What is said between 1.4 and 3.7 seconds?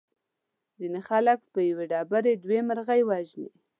په یوې ډبرې دوه مرغۍ وژني.